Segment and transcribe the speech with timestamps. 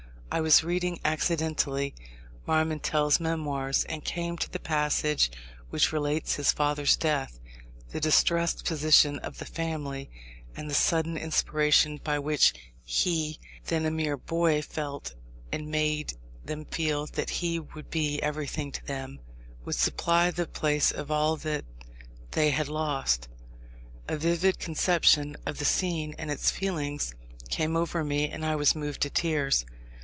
[0.33, 1.93] I was reading, accidentally,
[2.47, 5.29] Marmontel's Mémoires, and came to the passage
[5.71, 7.41] which relates his father's death,
[7.89, 10.09] the distressed position of the family,
[10.55, 12.53] and the sudden inspiration by which
[12.85, 15.15] he, then a mere boy, felt
[15.51, 16.13] and made
[16.45, 19.19] them feel that he would be everything to them
[19.65, 21.65] would supply the place of all that
[22.31, 23.27] they had lost.
[24.07, 27.13] A vivid conception of the scene and its feelings
[27.49, 29.65] came over me, and I was moved to tears.